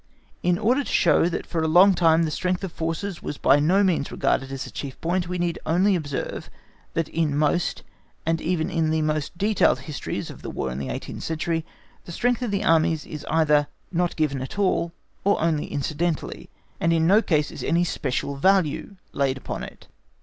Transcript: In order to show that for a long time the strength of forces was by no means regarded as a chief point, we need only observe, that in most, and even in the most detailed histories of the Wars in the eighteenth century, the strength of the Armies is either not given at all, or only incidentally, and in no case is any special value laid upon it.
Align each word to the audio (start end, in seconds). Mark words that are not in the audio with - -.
In 0.41 0.57
order 0.57 0.83
to 0.83 0.91
show 0.91 1.29
that 1.29 1.45
for 1.45 1.61
a 1.61 1.67
long 1.67 1.93
time 1.93 2.23
the 2.23 2.31
strength 2.31 2.63
of 2.63 2.71
forces 2.71 3.21
was 3.21 3.37
by 3.37 3.59
no 3.59 3.83
means 3.83 4.11
regarded 4.11 4.51
as 4.51 4.65
a 4.65 4.71
chief 4.71 4.99
point, 4.99 5.27
we 5.27 5.37
need 5.37 5.59
only 5.63 5.95
observe, 5.95 6.49
that 6.95 7.07
in 7.09 7.37
most, 7.37 7.83
and 8.25 8.41
even 8.41 8.71
in 8.71 8.89
the 8.89 9.03
most 9.03 9.37
detailed 9.37 9.81
histories 9.81 10.31
of 10.31 10.41
the 10.41 10.49
Wars 10.49 10.71
in 10.73 10.79
the 10.79 10.89
eighteenth 10.89 11.21
century, 11.21 11.63
the 12.05 12.11
strength 12.11 12.41
of 12.41 12.49
the 12.49 12.63
Armies 12.63 13.05
is 13.05 13.23
either 13.29 13.67
not 13.91 14.15
given 14.15 14.41
at 14.41 14.57
all, 14.57 14.91
or 15.23 15.39
only 15.39 15.67
incidentally, 15.67 16.49
and 16.79 16.91
in 16.91 17.05
no 17.05 17.21
case 17.21 17.51
is 17.51 17.63
any 17.63 17.83
special 17.83 18.35
value 18.37 18.95
laid 19.13 19.37
upon 19.37 19.63
it. 19.63 19.87